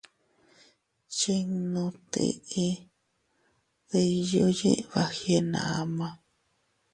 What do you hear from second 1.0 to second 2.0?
Chinnu